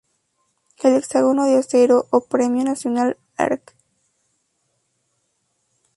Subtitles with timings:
[0.81, 3.75] El Hexágono de Acero o Premio Nacional Arq.